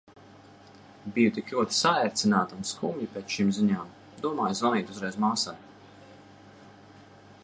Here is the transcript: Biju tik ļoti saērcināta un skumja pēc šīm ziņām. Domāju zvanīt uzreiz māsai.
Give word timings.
Biju 1.17 1.33
tik 1.35 1.51
ļoti 1.55 1.77
saērcināta 1.79 2.57
un 2.61 2.65
skumja 2.71 3.11
pēc 3.17 3.35
šīm 3.37 3.53
ziņām. 3.59 3.93
Domāju 4.25 4.59
zvanīt 4.63 4.91
uzreiz 4.95 5.21
māsai. 5.27 5.57